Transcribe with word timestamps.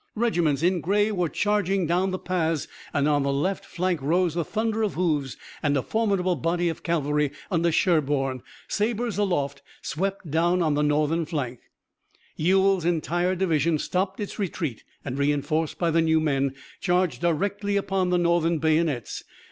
Regiments 0.15 0.63
in 0.63 0.81
gray 0.81 1.11
were 1.11 1.29
charging 1.29 1.85
down 1.85 2.09
the 2.09 2.17
paths 2.17 2.67
and 2.91 3.07
on 3.07 3.21
the 3.21 3.31
left 3.31 3.63
flank 3.63 4.01
rose 4.01 4.33
the 4.33 4.43
thunder 4.43 4.81
of 4.81 4.95
hoofs 4.95 5.37
as 5.61 5.77
a 5.77 5.83
formidable 5.83 6.35
body 6.35 6.69
of 6.69 6.81
cavalry 6.81 7.31
under 7.51 7.71
Sherburne, 7.71 8.41
sabers 8.67 9.19
aloft, 9.19 9.61
swept 9.83 10.31
down 10.31 10.63
on 10.63 10.73
the 10.73 10.81
Northern 10.81 11.27
flank. 11.27 11.59
Ewell's 12.35 12.83
entire 12.83 13.35
division 13.35 13.77
stopped 13.77 14.19
its 14.19 14.39
retreat 14.39 14.83
and, 15.05 15.19
reinforced 15.19 15.77
by 15.77 15.91
the 15.91 16.01
new 16.01 16.19
men, 16.19 16.55
charged 16.79 17.21
directly 17.21 17.77
upon 17.77 18.09
the 18.09 18.17
Northern 18.17 18.57
bayonets. 18.57 19.23